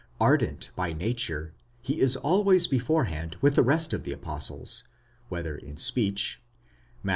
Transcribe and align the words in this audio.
Ardent 0.19 0.71
by 0.75 0.93
nature, 0.93 1.53
he 1.79 1.99
is 2.01 2.15
always 2.15 2.65
beforehand: 2.65 3.35
with 3.39 3.53
the 3.53 3.61
rest 3.61 3.93
of 3.93 4.01
the 4.01 4.13
apostles, 4.13 4.83
whether 5.29 5.55
in 5.55 5.77
speech 5.77 6.41
(Matt. 7.03 7.09